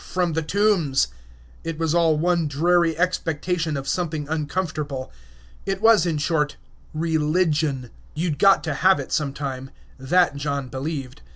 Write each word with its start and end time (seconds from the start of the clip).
from 0.03 0.33
the 0.33 0.41
tombs." 0.41 1.09
It 1.63 1.77
was 1.77 1.93
all 1.93 2.17
one 2.17 2.47
dreary 2.47 2.97
expectation 2.97 3.77
of 3.77 3.87
something 3.87 4.27
uncomfortable. 4.27 5.11
It 5.67 5.79
was, 5.79 6.07
in 6.07 6.17
short, 6.17 6.55
"religion." 6.91 7.91
You'd 8.15 8.39
got 8.39 8.63
to 8.63 8.73
have 8.73 8.99
it 8.99 9.11
some 9.11 9.31
time; 9.31 9.69
that 9.99 10.35
John 10.37 10.69
believed. 10.69 11.21